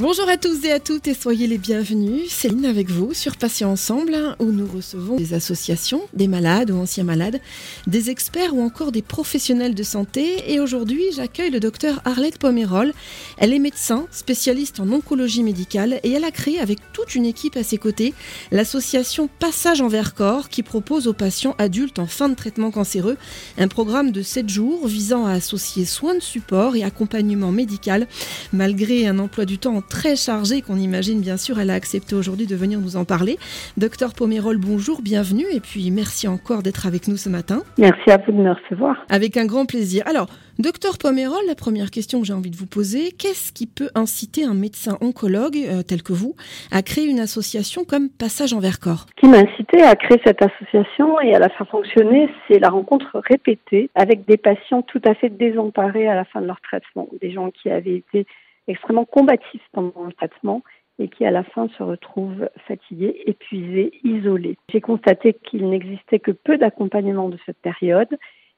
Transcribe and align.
Bonjour 0.00 0.28
à 0.28 0.36
tous 0.36 0.64
et 0.64 0.72
à 0.72 0.80
toutes 0.80 1.06
et 1.06 1.14
soyez 1.14 1.46
les 1.46 1.56
bienvenus. 1.56 2.28
Céline 2.28 2.66
avec 2.66 2.90
vous 2.90 3.14
sur 3.14 3.36
Patients 3.36 3.70
Ensemble 3.70 4.34
où 4.40 4.46
nous 4.46 4.66
recevons 4.66 5.14
des 5.14 5.34
associations, 5.34 6.02
des 6.14 6.26
malades 6.26 6.72
ou 6.72 6.78
anciens 6.78 7.04
malades, 7.04 7.40
des 7.86 8.10
experts 8.10 8.56
ou 8.56 8.60
encore 8.60 8.90
des 8.90 9.02
professionnels 9.02 9.76
de 9.76 9.82
santé. 9.84 10.52
Et 10.52 10.58
aujourd'hui, 10.58 11.04
j'accueille 11.14 11.52
le 11.52 11.60
docteur 11.60 12.00
Arlette 12.04 12.38
Pomerol. 12.38 12.92
Elle 13.38 13.52
est 13.52 13.60
médecin, 13.60 14.08
spécialiste 14.10 14.80
en 14.80 14.90
oncologie 14.90 15.44
médicale 15.44 16.00
et 16.02 16.10
elle 16.10 16.24
a 16.24 16.32
créé 16.32 16.58
avec 16.58 16.80
toute 16.92 17.14
une 17.14 17.24
équipe 17.24 17.56
à 17.56 17.62
ses 17.62 17.78
côtés 17.78 18.14
l'association 18.50 19.28
Passage 19.38 19.80
envers 19.80 20.14
corps 20.14 20.48
qui 20.48 20.64
propose 20.64 21.06
aux 21.06 21.12
patients 21.12 21.54
adultes 21.58 22.00
en 22.00 22.08
fin 22.08 22.28
de 22.28 22.34
traitement 22.34 22.72
cancéreux 22.72 23.16
un 23.58 23.68
programme 23.68 24.10
de 24.10 24.22
7 24.22 24.48
jours 24.48 24.88
visant 24.88 25.24
à 25.24 25.34
associer 25.34 25.84
soins 25.84 26.16
de 26.16 26.20
support 26.20 26.74
et 26.74 26.82
accompagnement 26.82 27.52
médical 27.52 28.08
malgré 28.52 29.06
un 29.06 29.20
emploi 29.20 29.44
du 29.44 29.58
temps 29.58 29.83
très 29.88 30.16
chargée 30.16 30.62
qu'on 30.62 30.76
imagine 30.76 31.20
bien 31.20 31.36
sûr. 31.36 31.58
Elle 31.58 31.70
a 31.70 31.74
accepté 31.74 32.14
aujourd'hui 32.14 32.46
de 32.46 32.56
venir 32.56 32.80
nous 32.80 32.96
en 32.96 33.04
parler. 33.04 33.36
Docteur 33.76 34.14
Pomerol, 34.14 34.58
bonjour, 34.58 35.02
bienvenue 35.02 35.46
et 35.52 35.60
puis 35.60 35.90
merci 35.90 36.28
encore 36.28 36.62
d'être 36.62 36.86
avec 36.86 37.08
nous 37.08 37.16
ce 37.16 37.28
matin. 37.28 37.62
Merci 37.78 38.10
à 38.10 38.18
vous 38.18 38.32
de 38.32 38.38
me 38.38 38.50
recevoir. 38.50 39.04
Avec 39.10 39.36
un 39.36 39.46
grand 39.46 39.66
plaisir. 39.66 40.02
Alors, 40.06 40.26
docteur 40.58 40.98
Pomerol, 40.98 41.40
la 41.46 41.54
première 41.54 41.90
question 41.90 42.20
que 42.20 42.26
j'ai 42.26 42.32
envie 42.32 42.50
de 42.50 42.56
vous 42.56 42.66
poser, 42.66 43.12
qu'est-ce 43.12 43.52
qui 43.52 43.66
peut 43.66 43.90
inciter 43.94 44.44
un 44.44 44.54
médecin 44.54 44.96
oncologue 45.00 45.56
euh, 45.56 45.82
tel 45.82 46.02
que 46.02 46.12
vous 46.12 46.34
à 46.70 46.82
créer 46.82 47.06
une 47.06 47.20
association 47.20 47.84
comme 47.84 48.08
Passage 48.08 48.52
envers 48.52 48.80
corps 48.80 49.06
Ce 49.16 49.20
qui 49.20 49.28
m'a 49.28 49.38
incité 49.38 49.82
à 49.82 49.94
créer 49.96 50.20
cette 50.24 50.42
association 50.42 51.20
et 51.20 51.34
à 51.34 51.38
la 51.38 51.48
faire 51.48 51.68
fonctionner, 51.68 52.28
c'est 52.48 52.58
la 52.58 52.70
rencontre 52.70 53.20
répétée 53.28 53.90
avec 53.94 54.26
des 54.26 54.36
patients 54.36 54.82
tout 54.82 55.00
à 55.04 55.14
fait 55.14 55.28
désemparés 55.28 56.08
à 56.08 56.14
la 56.14 56.24
fin 56.24 56.40
de 56.40 56.46
leur 56.46 56.60
traitement, 56.60 57.08
des 57.20 57.32
gens 57.32 57.50
qui 57.50 57.70
avaient 57.70 57.96
été 57.96 58.26
extrêmement 58.68 59.04
combatifs 59.04 59.66
pendant 59.72 60.04
le 60.04 60.12
traitement 60.12 60.62
et 60.98 61.08
qui 61.08 61.24
à 61.24 61.30
la 61.30 61.42
fin 61.42 61.68
se 61.76 61.82
retrouvent 61.82 62.48
fatigués, 62.66 63.22
épuisés, 63.26 63.92
isolés. 64.04 64.56
J'ai 64.70 64.80
constaté 64.80 65.34
qu'il 65.34 65.68
n'existait 65.68 66.20
que 66.20 66.30
peu 66.30 66.56
d'accompagnement 66.56 67.28
de 67.28 67.38
cette 67.46 67.58
période 67.58 68.16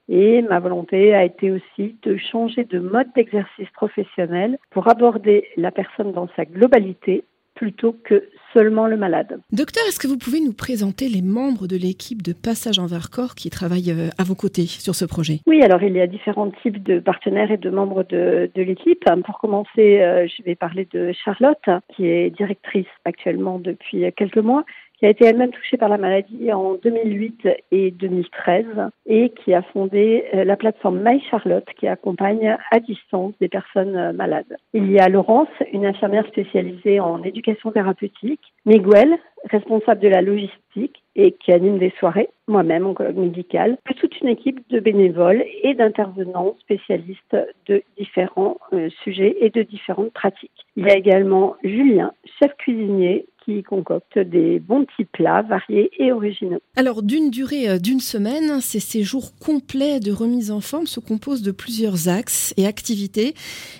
et 0.09 0.41
ma 0.43 0.59
volonté 0.59 1.13
a 1.13 1.23
été 1.23 1.51
aussi 1.51 1.97
de 2.03 2.15
changer 2.17 2.63
de 2.63 2.79
mode 2.79 3.11
d'exercice 3.15 3.69
professionnel 3.71 4.57
pour 4.69 4.87
aborder 4.87 5.47
la 5.57 5.71
personne 5.71 6.13
dans 6.13 6.29
sa 6.35 6.45
globalité 6.45 7.25
plutôt 7.57 7.93
que 8.03 8.29
seulement 8.53 8.87
le 8.87 8.97
malade. 8.97 9.39
Docteur, 9.51 9.83
est-ce 9.87 9.99
que 9.99 10.07
vous 10.07 10.17
pouvez 10.17 10.39
nous 10.39 10.53
présenter 10.53 11.09
les 11.09 11.21
membres 11.21 11.67
de 11.67 11.75
l'équipe 11.75 12.21
de 12.21 12.33
Passage 12.33 12.79
envers 12.79 13.09
corps 13.09 13.35
qui 13.35 13.49
travaillent 13.49 13.91
euh, 13.91 14.09
à 14.17 14.23
vos 14.23 14.35
côtés 14.35 14.67
sur 14.67 14.95
ce 14.95 15.05
projet? 15.05 15.39
Oui, 15.47 15.61
alors 15.63 15.81
il 15.83 15.93
y 15.93 16.01
a 16.01 16.07
différents 16.07 16.51
types 16.61 16.81
de 16.83 16.99
partenaires 16.99 17.51
et 17.51 17.57
de 17.57 17.69
membres 17.69 18.03
de, 18.03 18.49
de 18.53 18.61
l'équipe. 18.61 19.03
Pour 19.25 19.39
commencer, 19.39 19.99
euh, 19.99 20.27
je 20.27 20.43
vais 20.43 20.55
parler 20.55 20.87
de 20.93 21.11
Charlotte, 21.25 21.69
qui 21.95 22.05
est 22.07 22.29
directrice 22.29 22.87
actuellement 23.05 23.59
depuis 23.59 24.05
quelques 24.15 24.37
mois 24.37 24.63
qui 24.97 25.05
a 25.05 25.09
été 25.09 25.25
elle-même 25.25 25.51
touchée 25.51 25.77
par 25.77 25.89
la 25.89 25.97
maladie 25.97 26.51
en 26.51 26.73
2008 26.75 27.47
et 27.71 27.91
2013 27.91 28.65
et 29.05 29.29
qui 29.29 29.53
a 29.53 29.61
fondé 29.61 30.25
euh, 30.33 30.43
la 30.43 30.55
plateforme 30.55 31.01
My 31.03 31.21
Charlotte 31.29 31.67
qui 31.79 31.87
accompagne 31.87 32.57
à 32.71 32.79
distance 32.79 33.33
des 33.39 33.47
personnes 33.47 33.95
euh, 33.95 34.13
malades. 34.13 34.57
Il 34.73 34.91
y 34.91 34.99
a 34.99 35.07
Laurence, 35.07 35.49
une 35.71 35.85
infirmière 35.85 36.25
spécialisée 36.27 36.99
en 36.99 37.21
éducation 37.23 37.71
thérapeutique, 37.71 38.41
Miguel, 38.65 39.17
responsable 39.45 40.01
de 40.01 40.07
la 40.07 40.21
logistique 40.21 41.03
et 41.15 41.31
qui 41.31 41.51
anime 41.51 41.77
des 41.77 41.93
soirées, 41.99 42.29
moi-même 42.47 42.87
oncologue 42.87 43.17
médical, 43.17 43.77
toute 43.97 44.19
une 44.21 44.29
équipe 44.29 44.67
de 44.69 44.79
bénévoles 44.79 45.43
et 45.63 45.73
d'intervenants 45.73 46.55
spécialistes 46.59 47.37
de 47.67 47.83
différents 47.97 48.57
euh, 48.73 48.89
sujets 49.03 49.37
et 49.41 49.49
de 49.49 49.61
différentes 49.61 50.11
pratiques. 50.11 50.65
Il 50.75 50.85
y 50.85 50.89
a 50.89 50.95
également 50.95 51.55
Julien, 51.63 52.13
chef 52.39 52.55
cuisinier 52.57 53.25
qui 53.47 53.63
concocte 53.63 54.19
des 54.19 54.59
bons 54.59 54.83
petits 54.83 55.05
plats 55.05 55.41
variés 55.41 55.89
et 55.97 56.11
originaux. 56.11 56.59
Alors, 56.75 57.01
d'une 57.01 57.31
durée 57.31 57.69
euh, 57.69 57.77
d'une 57.77 58.01
semaine, 58.01 58.59
ces 58.59 58.79
séjours 58.79 59.31
complets 59.39 59.99
de 60.01 60.11
remise 60.11 60.51
en 60.51 60.59
forme 60.59 60.85
se 60.85 60.99
composent 60.99 61.43
de 61.43 61.51
plusieurs 61.51 62.09
axes 62.09 62.53
et 62.57 62.67
activités. 62.67 63.33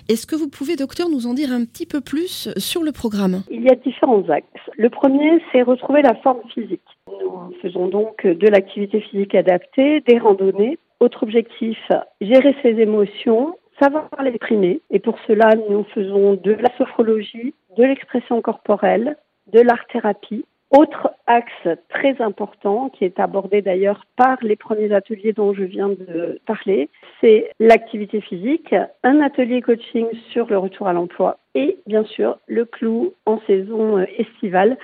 Est-ce 0.08 0.26
que 0.26 0.36
vous 0.36 0.48
pouvez, 0.48 0.76
docteur, 0.76 1.10
nous 1.10 1.26
en 1.26 1.34
dire 1.34 1.52
un 1.52 1.64
petit 1.66 1.84
peu 1.84 2.00
plus 2.00 2.48
sur 2.56 2.82
le 2.82 2.92
programme? 2.92 3.42
Il 3.50 3.62
y 3.62 3.68
a 3.68 3.74
différents 3.74 4.26
axes. 4.30 4.46
Le 4.78 4.88
premier, 4.88 5.42
c'est 5.52 5.62
retrouver 5.62 6.00
la 6.00 6.14
forme 6.16 6.40
physique. 6.54 6.80
Nous 7.06 7.54
faisons 7.60 7.88
donc 7.88 8.26
de 8.26 8.48
l'activité 8.48 9.00
physique 9.00 9.34
adaptée, 9.34 10.00
des 10.06 10.18
randonnées. 10.18 10.78
Autre 11.00 11.22
objectif, 11.24 11.78
gérer 12.20 12.56
ses 12.62 12.70
émotions, 12.80 13.54
savoir 13.80 14.08
l'exprimer. 14.22 14.80
Et 14.90 14.98
pour 14.98 15.16
cela, 15.26 15.50
nous 15.68 15.84
faisons 15.94 16.34
de 16.34 16.52
la 16.52 16.74
sophrologie, 16.78 17.54
de 17.76 17.84
l'expression 17.84 18.40
corporelle, 18.40 19.16
de 19.52 19.60
l'art-thérapie. 19.60 20.44
Autre 20.70 21.10
axe 21.26 21.68
très 21.88 22.20
important 22.20 22.90
qui 22.90 23.06
est 23.06 23.18
abordé 23.18 23.62
d'ailleurs 23.62 24.04
par 24.16 24.36
les 24.42 24.54
premiers 24.54 24.92
ateliers 24.92 25.32
dont 25.32 25.54
je 25.54 25.62
viens 25.62 25.88
de 25.88 26.38
parler, 26.44 26.90
c'est 27.22 27.50
l'activité 27.58 28.20
physique, 28.20 28.74
un 29.02 29.20
atelier 29.20 29.62
coaching 29.62 30.06
sur 30.30 30.46
le 30.48 30.58
retour 30.58 30.86
à 30.86 30.92
l'emploi 30.92 31.38
et 31.54 31.78
bien 31.86 32.04
sûr 32.04 32.38
le 32.46 32.66
clou 32.66 33.14
en 33.24 33.40
saison 33.46 33.98
estivale 34.18 34.76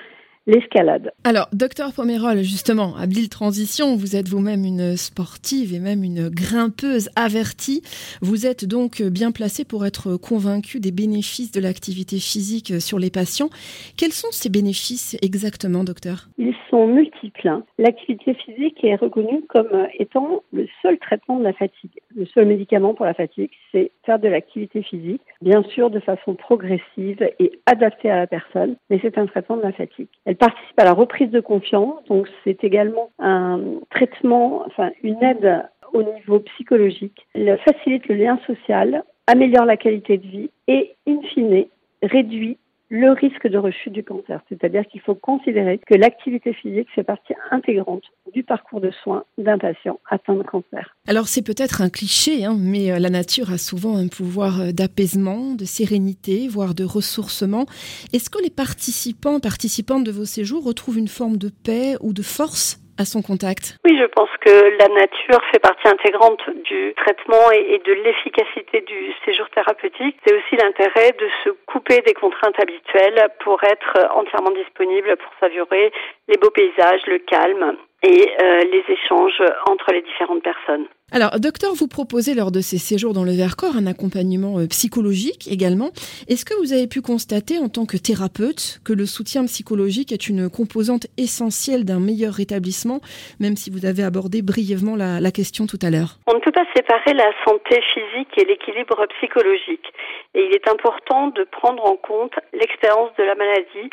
l'escalade. 0.47 1.11
Alors, 1.23 1.47
docteur 1.53 1.93
Pomerol, 1.93 2.43
justement, 2.43 2.95
habile 2.95 3.29
transition, 3.29 3.95
vous 3.95 4.15
êtes 4.15 4.27
vous-même 4.27 4.63
une 4.65 4.95
sportive 4.95 5.73
et 5.73 5.79
même 5.79 6.03
une 6.03 6.29
grimpeuse 6.29 7.09
avertie. 7.15 7.81
Vous 8.21 8.45
êtes 8.45 8.65
donc 8.65 9.01
bien 9.01 9.31
placé 9.31 9.65
pour 9.65 9.85
être 9.85 10.17
convaincu 10.17 10.79
des 10.79 10.91
bénéfices 10.91 11.51
de 11.51 11.59
l'activité 11.59 12.17
physique 12.17 12.79
sur 12.79 12.99
les 12.99 13.09
patients. 13.09 13.49
Quels 13.97 14.11
sont 14.11 14.31
ces 14.31 14.49
bénéfices 14.49 15.17
exactement, 15.21 15.83
docteur? 15.83 16.27
Ils 16.37 16.55
sont 16.69 16.87
multiples. 16.87 17.47
Hein. 17.47 17.63
L'activité 17.77 18.33
physique 18.35 18.83
est 18.83 18.95
reconnue 18.95 19.43
comme 19.49 19.87
étant 19.97 20.43
le 20.53 20.67
seul 20.81 20.97
traitement 20.99 21.39
de 21.39 21.43
la 21.43 21.53
fatigue. 21.53 21.91
Le 22.15 22.25
seul 22.27 22.45
médicament 22.45 22.93
pour 22.93 23.05
la 23.05 23.13
fatigue, 23.13 23.49
c'est 23.71 23.91
faire 24.05 24.19
de 24.19 24.27
l'activité 24.27 24.83
physique, 24.83 25.21
bien 25.45 25.63
sûr 25.63 25.89
de 25.89 25.99
façon 25.99 26.35
progressive 26.35 27.25
et 27.39 27.51
adaptée 27.67 28.09
à 28.09 28.17
la 28.17 28.27
personne, 28.27 28.75
mais 28.89 28.99
c'est 29.01 29.17
un 29.17 29.27
traitement 29.27 29.57
de 29.57 29.61
la 29.61 29.71
fatigue 29.71 30.07
participe 30.33 30.79
à 30.79 30.85
la 30.85 30.93
reprise 30.93 31.29
de 31.29 31.39
confiance. 31.39 32.03
Donc 32.09 32.27
c'est 32.43 32.63
également 32.63 33.09
un 33.19 33.59
traitement, 33.91 34.63
enfin 34.65 34.91
une 35.03 35.21
aide 35.23 35.63
au 35.93 36.03
niveau 36.03 36.39
psychologique. 36.39 37.25
Elle 37.33 37.57
facilite 37.59 38.07
le 38.07 38.15
lien 38.15 38.39
social, 38.45 39.03
améliore 39.27 39.65
la 39.65 39.77
qualité 39.77 40.17
de 40.17 40.27
vie 40.27 40.49
et, 40.67 40.95
in 41.07 41.21
fine, 41.33 41.65
réduit 42.03 42.57
le 42.89 43.11
risque 43.11 43.47
de 43.47 43.57
rechute 43.57 43.93
du 43.93 44.03
cancer. 44.03 44.41
C'est-à-dire 44.49 44.85
qu'il 44.87 45.01
faut 45.01 45.15
considérer 45.15 45.79
que 45.85 45.95
l'activité 45.95 46.53
physique 46.53 46.87
fait 46.93 47.03
partie 47.03 47.33
intégrante 47.51 48.03
du 48.33 48.43
parcours 48.43 48.81
de 48.81 48.91
soins 49.03 49.23
d'un 49.37 49.57
patient 49.57 49.99
atteint 50.09 50.35
de 50.35 50.43
cancer. 50.43 50.95
Alors 51.07 51.27
c'est 51.27 51.41
peut-être 51.41 51.81
un 51.81 51.89
cliché, 51.89 52.45
hein, 52.45 52.55
mais 52.57 52.91
euh, 52.91 52.99
la 52.99 53.09
nature 53.09 53.51
a 53.51 53.57
souvent 53.57 53.97
un 53.97 54.07
pouvoir 54.07 54.61
euh, 54.61 54.71
d'apaisement, 54.71 55.55
de 55.55 55.65
sérénité, 55.65 56.47
voire 56.47 56.75
de 56.75 56.83
ressourcement. 56.83 57.65
Est-ce 58.13 58.29
que 58.29 58.41
les 58.41 58.49
participants, 58.49 59.39
participantes 59.39 60.03
de 60.03 60.11
vos 60.11 60.25
séjours 60.25 60.63
retrouvent 60.63 60.99
une 60.99 61.07
forme 61.07 61.37
de 61.37 61.49
paix 61.49 61.95
ou 62.01 62.13
de 62.13 62.21
force 62.21 62.84
à 62.97 63.05
son 63.05 63.21
contact 63.21 63.77
Oui, 63.85 63.97
je 63.99 64.05
pense 64.05 64.29
que 64.41 64.77
la 64.79 64.87
nature 64.87 65.41
fait 65.51 65.59
partie 65.59 65.87
intégrante 65.87 66.41
du 66.63 66.93
traitement 66.95 67.51
et, 67.51 67.81
de 67.85 67.93
l'efficacité 67.93 68.81
du 68.81 69.13
séjour 69.25 69.49
thérapeutique. 69.49 70.17
C'est 70.25 70.33
aussi 70.33 70.55
l'intérêt 70.55 71.11
de 71.19 71.27
se 71.43 71.49
couper 71.65 72.01
des 72.01 72.13
contraintes 72.13 72.59
habituelles 72.59 73.27
pour 73.43 73.63
être 73.63 74.09
entièrement 74.15 74.51
disponible 74.51 75.15
pour 75.17 75.31
savourer 75.39 75.91
les 76.27 76.37
beaux 76.37 76.51
paysages, 76.51 77.01
le 77.07 77.19
calme 77.19 77.77
et 78.05 78.29
euh, 78.39 78.63
les 78.71 78.83
échanges 78.93 79.41
entre 79.67 79.91
les 79.91 80.01
différentes 80.01 80.43
personnes. 80.43 80.85
Alors, 81.11 81.39
docteur, 81.39 81.73
vous 81.73 81.87
proposez 81.87 82.33
lors 82.33 82.51
de 82.51 82.61
ces 82.61 82.77
séjours 82.77 83.13
dans 83.13 83.23
le 83.23 83.31
Vercors 83.31 83.75
un 83.77 83.87
accompagnement 83.87 84.59
euh, 84.59 84.67
psychologique 84.67 85.47
également. 85.51 85.89
Est-ce 86.27 86.45
que 86.45 86.53
vous 86.59 86.73
avez 86.73 86.87
pu 86.87 87.01
constater 87.01 87.57
en 87.57 87.69
tant 87.69 87.85
que 87.85 87.97
thérapeute 87.97 88.79
que 88.85 88.93
le 88.93 89.05
soutien 89.05 89.45
psychologique 89.45 90.11
est 90.11 90.27
une 90.27 90.49
composante 90.49 91.07
essentielle 91.17 91.85
d'un 91.85 91.99
meilleur 91.99 92.33
rétablissement, 92.33 93.01
même 93.39 93.55
si 93.55 93.69
vous 93.69 93.85
avez 93.85 94.03
abordé 94.03 94.41
brièvement 94.41 94.95
la, 94.95 95.19
la 95.19 95.31
question 95.31 95.65
tout 95.65 95.79
à 95.81 95.89
l'heure? 95.89 96.17
On 96.27 96.35
ne 96.35 96.39
peut 96.39 96.51
pas 96.51 96.65
séparer 96.75 97.13
la 97.13 97.31
santé 97.45 97.81
physique 97.93 98.37
et 98.37 98.45
l'équilibre 98.45 99.05
psychologique. 99.17 99.87
Et 100.33 100.45
il 100.45 100.53
est 100.53 100.67
important 100.67 101.27
de 101.27 101.43
prendre 101.43 101.85
en 101.85 101.95
compte 101.95 102.33
l'expérience 102.53 103.09
de 103.17 103.23
la 103.23 103.35
maladie 103.35 103.89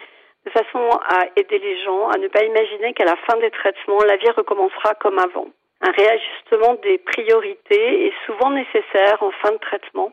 façon 0.52 0.88
à 1.08 1.24
aider 1.36 1.58
les 1.58 1.82
gens 1.84 2.08
à 2.08 2.18
ne 2.18 2.28
pas 2.28 2.44
imaginer 2.44 2.92
qu'à 2.94 3.04
la 3.04 3.16
fin 3.16 3.36
des 3.38 3.50
traitements, 3.50 4.02
la 4.06 4.16
vie 4.16 4.30
recommencera 4.30 4.94
comme 4.94 5.18
avant. 5.18 5.48
Un 5.80 5.90
réajustement 5.90 6.74
des 6.82 6.98
priorités 6.98 8.06
est 8.06 8.14
souvent 8.26 8.50
nécessaire 8.50 9.22
en 9.22 9.32
fin 9.42 9.52
de 9.52 9.58
traitement 9.58 10.12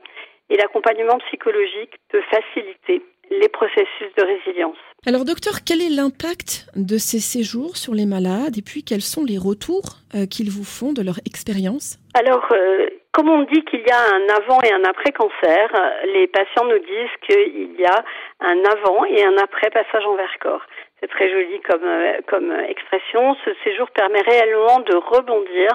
et 0.50 0.58
l'accompagnement 0.58 1.18
psychologique 1.28 1.94
peut 2.10 2.24
faciliter 2.32 3.04
les 3.30 3.50
processus 3.50 4.10
de 4.18 4.24
résilience. 4.24 4.78
Alors 5.06 5.24
docteur, 5.24 5.64
quel 5.66 5.82
est 5.82 5.90
l'impact 5.90 6.68
de 6.76 6.98
ces 6.98 7.20
séjours 7.20 7.78
sur 7.78 7.94
les 7.94 8.06
malades 8.06 8.58
et 8.58 8.62
puis 8.62 8.84
quels 8.84 9.02
sont 9.02 9.24
les 9.24 9.38
retours 9.38 9.98
euh, 10.16 10.26
qu'ils 10.26 10.50
vous 10.50 10.64
font 10.64 10.92
de 10.94 11.02
leur 11.02 11.20
expérience? 11.26 12.00
Alors, 12.16 12.46
euh, 12.52 12.90
comme 13.12 13.30
on 13.30 13.44
dit 13.44 13.64
qu'il 13.66 13.82
y 13.82 13.92
a 13.92 14.00
un 14.00 14.28
avant 14.36 14.62
et 14.62 14.72
un 14.72 14.84
après 14.84 15.12
cancer, 15.12 15.70
les 16.14 16.28
patients 16.28 16.66
nous 16.66 16.80
disent 16.80 17.18
qu'il 17.26 17.76
y 17.80 17.86
a 17.86 18.04
un 18.40 18.60
avant 18.66 19.06
et 19.06 19.24
un 19.24 19.38
après 19.38 19.70
passage 19.72 20.06
en 20.06 20.16
Vercors. 20.16 20.62
C'est 21.02 21.10
très 21.10 21.30
joli 21.30 21.60
comme, 21.62 21.84
euh, 21.84 22.20
comme 22.28 22.52
expression. 22.52 23.36
Ce 23.46 23.52
séjour 23.64 23.90
permet 23.92 24.22
réellement 24.22 24.80
de 24.82 24.96
rebondir, 24.96 25.70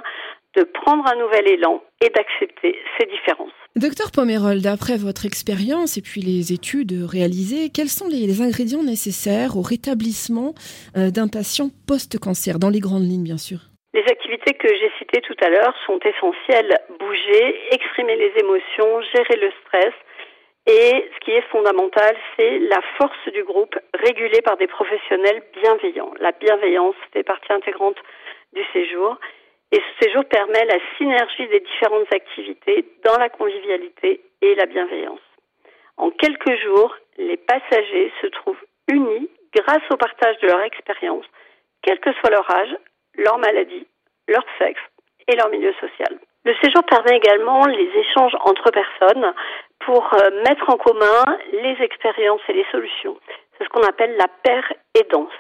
de 0.55 0.63
prendre 0.63 1.05
un 1.11 1.17
nouvel 1.17 1.49
élan 1.49 1.83
et 2.01 2.11
d'accepter 2.11 2.79
ces 2.99 3.07
différences. 3.07 3.53
Docteur 3.75 4.13
Pomerol, 4.13 4.61
d'après 4.61 4.97
votre 4.97 5.27
expérience 5.27 5.97
et 5.97 6.03
puis 6.03 6.21
les 6.21 6.53
études 6.53 6.95
réalisées, 7.09 7.71
quels 7.71 7.89
sont 7.89 8.07
les, 8.07 8.41
ingrédients 8.41 8.85
nécessaires 8.85 9.57
au 9.57 9.63
rétablissement 9.63 10.55
euh, 10.97 11.11
d'un 11.11 11.27
patient 11.27 11.71
post-cancer, 11.89 12.61
dans 12.61 12.71
les 12.71 12.81
grandes 12.81 13.03
lignes 13.03 13.25
bien 13.25 13.39
sûr? 13.39 13.74
Les 13.95 14.03
activités 14.11 14.55
que 14.55 14.69
j'ai 14.69 14.91
citées 14.99 15.21
tout 15.21 15.37
à 15.41 15.49
l'heure 15.49 15.75
sont 15.87 16.01
essentielles. 16.01 16.81
Bouger, 16.99 17.61
exprimer 17.71 18.17
les 18.17 18.33
émotions, 18.41 19.01
gérer 19.15 19.37
le 19.37 19.53
stress. 19.63 19.95
Et 20.67 21.11
ce 21.15 21.21
qui 21.21 21.31
est 21.31 21.49
fondamental, 21.53 22.17
c'est 22.37 22.59
la 22.59 22.81
force 22.99 23.29
du 23.33 23.45
groupe 23.45 23.79
régulée 23.95 24.43
par 24.43 24.57
des 24.57 24.67
professionnels 24.67 25.43
bienveillants. 25.63 26.13
La 26.19 26.33
bienveillance 26.33 26.97
fait 27.13 27.23
partie 27.23 27.53
intégrante 27.53 27.99
du 28.53 28.65
séjour. 28.73 29.17
Et 29.71 29.77
ce 29.77 30.07
séjour 30.07 30.25
permet 30.25 30.65
la 30.65 30.79
synergie 30.99 31.47
des 31.49 31.61
différentes 31.61 32.13
activités 32.13 32.85
dans 33.05 33.17
la 33.19 33.29
convivialité 33.29 34.23
et 34.43 34.55
la 34.57 34.67
bienveillance. 34.67 35.21
En 35.97 36.11
quelques 36.11 36.57
jours, 36.63 36.97
les 37.17 37.37
passagers 37.37 38.13
se 38.21 38.27
trouvent 38.27 38.65
unis 38.89 39.31
grâce 39.55 39.89
au 39.91 39.97
partage 39.97 40.39
de 40.39 40.49
leur 40.49 40.63
expérience, 40.63 41.25
quel 41.83 42.01
que 42.01 42.13
soit 42.15 42.31
leur 42.31 42.51
âge, 42.51 42.77
leur 43.17 43.39
maladie, 43.39 43.87
leur 44.29 44.45
sexe 44.59 44.81
et 45.29 45.37
leur 45.37 45.49
milieu 45.49 45.73
social. 45.75 46.19
Le 46.45 46.55
séjour 46.63 46.83
permet 46.85 47.17
également 47.17 47.65
les 47.67 47.91
échanges 47.97 48.37
entre 48.41 48.71
personnes 48.71 49.33
pour 49.81 50.13
euh, 50.15 50.43
mettre 50.47 50.69
en 50.69 50.77
commun 50.77 51.25
les 51.53 51.77
expériences 51.81 52.43
et 52.49 52.53
les 52.53 52.67
solutions. 52.71 53.17
C'est 53.57 53.65
ce 53.65 53.69
qu'on 53.71 53.87
appelle 53.87 54.17
la 54.17 54.29
paire 54.43 54.71
aidance. 54.95 55.33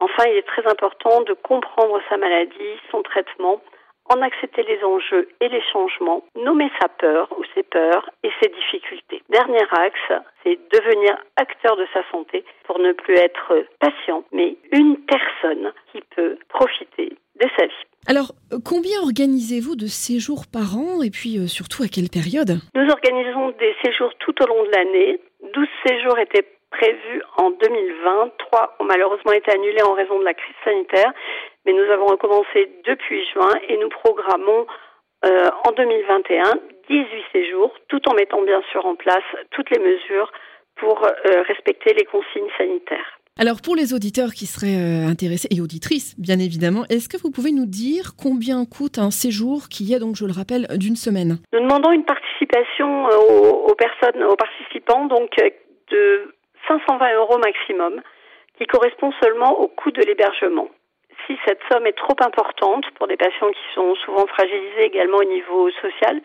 Enfin, 0.00 0.24
il 0.26 0.36
est 0.36 0.46
très 0.46 0.66
important 0.66 1.22
de 1.22 1.32
comprendre 1.32 2.00
sa 2.08 2.16
maladie, 2.16 2.78
son 2.90 3.02
traitement, 3.02 3.60
en 4.10 4.20
accepter 4.20 4.62
les 4.64 4.82
enjeux 4.84 5.28
et 5.40 5.48
les 5.48 5.62
changements, 5.72 6.22
nommer 6.36 6.70
sa 6.80 6.88
peur 6.88 7.28
ou 7.38 7.42
ses 7.54 7.62
peurs 7.62 8.10
et 8.22 8.30
ses 8.40 8.50
difficultés. 8.50 9.22
Dernier 9.30 9.64
axe, 9.72 10.22
c'est 10.42 10.58
devenir 10.72 11.16
acteur 11.36 11.76
de 11.76 11.86
sa 11.92 12.02
santé 12.10 12.44
pour 12.64 12.78
ne 12.78 12.92
plus 12.92 13.14
être 13.14 13.64
patient, 13.80 14.24
mais 14.32 14.56
une 14.72 14.98
personne 14.98 15.72
qui 15.90 16.02
peut 16.14 16.38
profiter 16.48 16.93
de 17.46 17.50
sa 17.56 17.66
vie. 17.66 17.84
Alors, 18.06 18.32
combien 18.64 19.00
organisez-vous 19.00 19.76
de 19.76 19.86
séjours 19.86 20.44
par 20.52 20.76
an 20.76 21.02
et 21.02 21.10
puis 21.10 21.38
euh, 21.38 21.46
surtout 21.46 21.82
à 21.82 21.88
quelle 21.88 22.10
période? 22.12 22.60
Nous 22.74 22.88
organisons 22.90 23.50
des 23.58 23.74
séjours 23.82 24.12
tout 24.18 24.34
au 24.42 24.46
long 24.46 24.62
de 24.64 24.70
l'année. 24.76 25.20
12 25.54 25.66
séjours 25.86 26.18
étaient 26.18 26.46
prévus 26.70 27.22
en 27.38 27.50
2020. 27.50 28.32
Trois 28.38 28.76
ont 28.80 28.84
malheureusement 28.84 29.32
été 29.32 29.50
annulés 29.52 29.82
en 29.82 29.94
raison 29.94 30.18
de 30.18 30.24
la 30.24 30.34
crise 30.34 30.56
sanitaire. 30.64 31.12
Mais 31.64 31.72
nous 31.72 31.90
avons 31.90 32.06
recommencé 32.06 32.70
depuis 32.84 33.24
juin 33.32 33.52
et 33.68 33.78
nous 33.78 33.88
programmons 33.88 34.66
euh, 35.24 35.48
en 35.64 35.72
2021 35.72 36.60
18 36.88 37.06
séjours, 37.32 37.72
tout 37.88 38.06
en 38.08 38.14
mettant 38.14 38.42
bien 38.42 38.62
sûr 38.70 38.84
en 38.84 38.94
place 38.94 39.24
toutes 39.52 39.70
les 39.70 39.78
mesures 39.78 40.30
pour 40.76 41.02
euh, 41.02 41.42
respecter 41.48 41.94
les 41.94 42.04
consignes 42.04 42.50
sanitaires. 42.58 43.18
Alors 43.34 43.58
pour 43.60 43.74
les 43.74 43.92
auditeurs 43.92 44.30
qui 44.30 44.46
seraient 44.46 44.78
euh, 44.78 45.10
intéressés 45.10 45.48
et 45.50 45.60
auditrices 45.60 46.14
bien 46.22 46.38
évidemment, 46.38 46.86
est-ce 46.86 47.08
que 47.10 47.18
vous 47.18 47.34
pouvez 47.34 47.50
nous 47.50 47.66
dire 47.66 48.14
combien 48.14 48.62
coûte 48.62 49.02
un 49.02 49.10
séjour 49.10 49.66
qui 49.66 49.90
est 49.92 49.98
donc 49.98 50.14
je 50.14 50.24
le 50.24 50.30
rappelle 50.30 50.70
d'une 50.78 50.94
semaine? 50.94 51.42
Nous 51.52 51.58
demandons 51.58 51.90
une 51.90 52.06
participation 52.06 53.10
aux, 53.10 53.66
aux, 53.66 53.74
personnes, 53.74 54.22
aux 54.22 54.36
participants 54.38 55.06
donc 55.06 55.34
de 55.90 56.30
520 56.68 57.14
euros 57.18 57.38
maximum, 57.38 58.00
qui 58.56 58.66
correspond 58.66 59.10
seulement 59.20 59.58
au 59.58 59.66
coût 59.66 59.90
de 59.90 60.02
l'hébergement. 60.06 60.68
Si 61.26 61.34
cette 61.44 61.60
somme 61.72 61.86
est 61.86 61.98
trop 61.98 62.14
importante 62.22 62.86
pour 62.94 63.08
des 63.08 63.16
patients 63.16 63.50
qui 63.50 63.66
sont 63.74 63.96
souvent 64.06 64.26
fragilisés 64.28 64.86
également 64.86 65.18
au 65.18 65.26
niveau 65.26 65.70
social, 65.82 66.22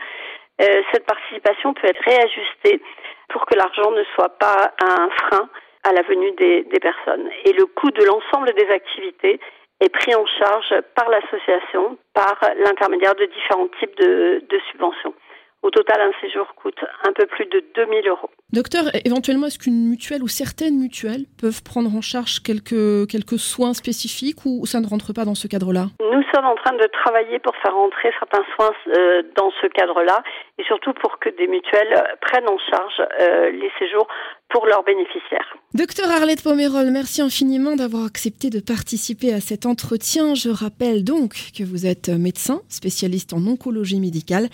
euh, 0.61 0.81
cette 0.93 1.07
participation 1.07 1.73
peut 1.73 1.87
être 1.87 2.05
réajustée 2.05 2.83
pour 3.29 3.47
que 3.47 3.57
l'argent 3.57 3.89
ne 3.89 4.03
soit 4.13 4.37
pas 4.37 4.73
un 4.77 5.09
frein 5.09 5.49
à 5.83 5.93
la 5.93 6.01
venue 6.01 6.31
des, 6.31 6.63
personnes. 6.81 7.29
Et 7.45 7.53
le 7.53 7.65
coût 7.65 7.91
de 7.91 8.03
l'ensemble 8.03 8.53
des 8.53 8.69
activités 8.69 9.39
est 9.79 9.89
pris 9.89 10.13
en 10.13 10.25
charge 10.25 10.73
par 10.95 11.09
l'association, 11.09 11.97
par 12.13 12.39
l'intermédiaire 12.57 13.15
de 13.15 13.25
différents 13.25 13.67
types 13.79 13.95
de, 13.97 14.43
de 14.49 14.59
subventions. 14.71 15.13
Au 15.61 15.69
total, 15.71 16.01
un 16.01 16.21
séjour 16.21 16.53
coûte 16.55 16.79
un 17.07 17.11
peu 17.13 17.25
plus 17.25 17.45
de 17.45 17.63
2000 17.75 18.07
euros. 18.07 18.29
Docteur, 18.51 18.85
éventuellement, 19.05 19.45
est-ce 19.45 19.59
qu'une 19.59 19.87
mutuelle 19.87 20.23
ou 20.23 20.27
certaines 20.27 20.75
mutuelles 20.75 21.25
peuvent 21.39 21.61
prendre 21.61 21.95
en 21.95 22.01
charge 22.01 22.41
quelques, 22.41 23.07
quelques 23.07 23.37
soins 23.37 23.75
spécifiques 23.75 24.43
ou 24.43 24.65
ça 24.65 24.79
ne 24.79 24.87
rentre 24.87 25.13
pas 25.13 25.23
dans 25.23 25.35
ce 25.35 25.47
cadre-là? 25.47 25.89
Nous 25.99 26.23
sommes 26.33 26.45
en 26.45 26.55
train 26.55 26.75
de 26.75 26.87
travailler 26.91 27.37
pour 27.37 27.55
faire 27.57 27.75
rentrer 27.75 28.09
certains 28.17 28.43
soins 28.55 28.71
euh, 28.97 29.21
dans 29.35 29.51
ce 29.61 29.67
cadre-là 29.67 30.23
et 30.57 30.63
surtout 30.63 30.93
pour 30.93 31.19
que 31.19 31.29
des 31.29 31.47
mutuelles 31.47 31.93
prennent 32.21 32.49
en 32.49 32.57
charge 32.71 33.01
euh, 33.19 33.51
les 33.51 33.69
séjours 33.77 34.07
pour 34.49 34.65
leurs 34.65 34.83
bénéficiaires. 34.83 35.55
Docteur 35.75 36.09
Arlette 36.09 36.43
Pomerol, 36.43 36.89
merci 36.89 37.21
infiniment 37.21 37.75
d'avoir 37.75 38.05
accepté 38.05 38.49
de 38.49 38.59
participer 38.59 39.31
à 39.31 39.41
cet 39.41 39.67
entretien. 39.67 40.33
Je 40.33 40.49
rappelle 40.49 41.03
donc 41.03 41.35
que 41.55 41.63
vous 41.63 41.85
êtes 41.85 42.09
médecin, 42.09 42.61
spécialiste 42.67 43.33
en 43.33 43.45
oncologie 43.45 43.99
médicale 43.99 44.47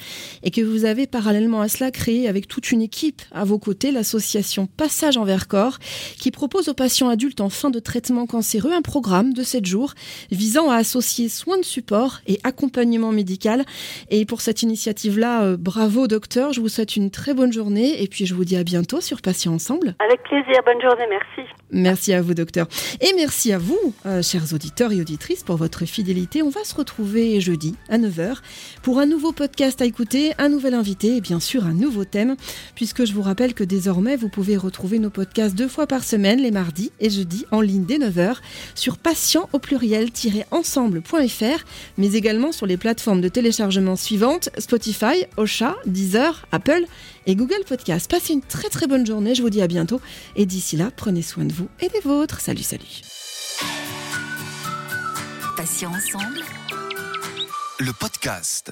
et 0.43 0.51
que 0.51 0.59
vous 0.59 0.83
avez 0.83 1.07
parallèlement 1.07 1.61
à 1.61 1.69
cela 1.69 1.91
créé 1.91 2.27
avec 2.27 2.49
toute 2.49 2.73
une 2.73 2.81
équipe 2.81 3.21
à 3.33 3.45
vos 3.45 3.57
côtés 3.57 3.84
l'association 3.91 4.67
Passage 4.67 5.17
envers 5.17 5.47
corps 5.47 5.79
qui 6.19 6.31
propose 6.31 6.69
aux 6.69 6.73
patients 6.73 7.09
adultes 7.09 7.41
en 7.41 7.49
fin 7.49 7.69
de 7.69 7.79
traitement 7.79 8.25
cancéreux 8.25 8.71
un 8.71 8.81
programme 8.81 9.33
de 9.33 9.43
7 9.43 9.65
jours 9.65 9.93
visant 10.31 10.69
à 10.69 10.75
associer 10.75 11.29
soins 11.29 11.57
de 11.57 11.65
support 11.65 12.19
et 12.27 12.39
accompagnement 12.43 13.11
médical. 13.11 13.63
Et 14.09 14.25
pour 14.25 14.41
cette 14.41 14.63
initiative-là, 14.63 15.43
euh, 15.43 15.57
bravo 15.57 16.07
docteur, 16.07 16.53
je 16.53 16.61
vous 16.61 16.69
souhaite 16.69 16.95
une 16.95 17.11
très 17.11 17.33
bonne 17.33 17.53
journée 17.53 18.01
et 18.01 18.07
puis 18.07 18.25
je 18.25 18.33
vous 18.33 18.45
dis 18.45 18.57
à 18.57 18.63
bientôt 18.63 19.01
sur 19.01 19.21
Patients 19.21 19.53
Ensemble. 19.53 19.95
Avec 19.99 20.23
plaisir, 20.23 20.61
bonne 20.65 20.81
journée, 20.81 21.05
merci. 21.09 21.49
Merci 21.71 22.13
à 22.13 22.21
vous, 22.21 22.33
docteur. 22.33 22.67
Et 23.01 23.11
merci 23.15 23.51
à 23.51 23.57
vous, 23.57 23.93
euh, 24.05 24.21
chers 24.21 24.53
auditeurs 24.53 24.91
et 24.91 25.01
auditrices, 25.01 25.43
pour 25.43 25.57
votre 25.57 25.85
fidélité. 25.85 26.41
On 26.41 26.49
va 26.49 26.63
se 26.63 26.75
retrouver 26.75 27.39
jeudi 27.41 27.75
à 27.89 27.97
9h 27.97 28.37
pour 28.81 28.99
un 28.99 29.05
nouveau 29.05 29.31
podcast 29.31 29.81
à 29.81 29.85
écouter, 29.85 30.33
un 30.37 30.49
nouvel 30.49 30.73
invité 30.73 31.17
et 31.17 31.21
bien 31.21 31.39
sûr 31.39 31.65
un 31.65 31.73
nouveau 31.73 32.05
thème, 32.05 32.35
puisque 32.75 33.05
je 33.05 33.13
vous 33.13 33.21
rappelle 33.21 33.53
que 33.53 33.63
désormais, 33.75 34.15
vous 34.15 34.29
pouvez 34.29 34.55
retrouver 34.55 34.99
nos 34.99 35.09
podcasts 35.09 35.53
deux 35.53 35.67
fois 35.67 35.85
par 35.85 36.05
semaine, 36.05 36.39
les 36.39 36.51
mardis 36.51 36.93
et 37.01 37.09
jeudis, 37.09 37.45
en 37.51 37.59
ligne 37.59 37.83
dès 37.83 37.97
9h, 37.97 38.37
sur 38.73 38.97
patient 38.97 39.49
au 39.51 39.59
pluriel-ensemble.fr, 39.59 41.65
mais 41.97 42.13
également 42.13 42.53
sur 42.53 42.67
les 42.67 42.77
plateformes 42.77 43.19
de 43.19 43.27
téléchargement 43.27 43.97
suivantes 43.97 44.49
Spotify, 44.59 45.25
Ocha, 45.35 45.75
Deezer, 45.85 46.47
Apple 46.53 46.85
et 47.25 47.35
Google 47.35 47.65
Podcast. 47.67 48.09
Passez 48.09 48.31
une 48.31 48.41
très 48.41 48.69
très 48.69 48.87
bonne 48.87 49.05
journée, 49.05 49.35
je 49.35 49.41
vous 49.41 49.49
dis 49.49 49.61
à 49.61 49.67
bientôt, 49.67 49.99
et 50.37 50.45
d'ici 50.45 50.77
là, 50.77 50.89
prenez 50.95 51.21
soin 51.21 51.43
de 51.43 51.51
vous 51.51 51.67
et 51.81 51.89
des 51.89 51.99
vôtres. 51.99 52.39
Salut, 52.39 52.63
salut. 52.63 53.01
Patient 55.57 55.91
ensemble. 55.91 56.39
Le 57.79 57.91
podcast. 57.91 58.71